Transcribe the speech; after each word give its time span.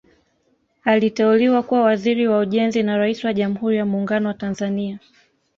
Aliteuliwa 0.83 1.63
kuwa 1.63 1.81
Waziri 1.81 2.27
wa 2.27 2.39
Ujenzi 2.39 2.83
na 2.83 2.97
Rais 2.97 3.23
wa 3.23 3.33
Jamhuri 3.33 3.77
ya 3.77 3.85
Muungano 3.85 4.27
wa 4.27 4.33
Tanzania 4.33 4.99